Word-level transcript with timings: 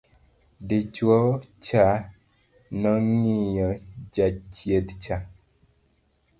dichuo 0.67 1.19
cha 1.65 1.85
nong'iyo 2.81 3.69
jachieth 4.13 4.91
cha 5.03 5.17